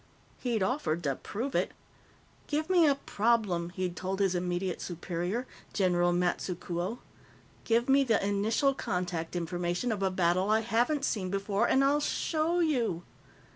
He'd 0.39 0.63
offered 0.63 1.03
to 1.03 1.13
prove 1.15 1.53
it. 1.53 1.73
"Give 2.47 2.71
me 2.71 2.87
a 2.87 2.95
problem," 2.95 3.69
he'd 3.75 3.95
told 3.95 4.19
his 4.19 4.33
immediate 4.33 4.81
superior, 4.81 5.45
General 5.73 6.11
Matsukuo. 6.11 6.97
"Give 7.65 7.87
me 7.87 8.03
the 8.03 8.25
Initial 8.27 8.73
Contact 8.73 9.35
information 9.35 9.91
of 9.91 10.01
a 10.01 10.09
battle 10.09 10.49
I 10.49 10.61
haven't 10.61 11.05
seen 11.05 11.29
before, 11.29 11.67
and 11.67 11.83
I'll 11.83 11.99
show 12.01 12.61
you." 12.61 13.03